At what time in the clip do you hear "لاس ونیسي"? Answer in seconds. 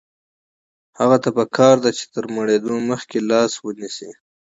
3.29-4.11